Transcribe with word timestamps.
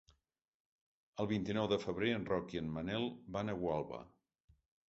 El 1.25 1.29
vint-i-nou 1.33 1.69
de 1.73 1.79
febrer 1.85 2.09
en 2.15 2.25
Roc 2.31 2.57
i 2.57 2.63
en 2.65 2.75
Manel 2.79 3.09
van 3.37 3.55
a 3.55 3.59
Gualba. 3.63 4.05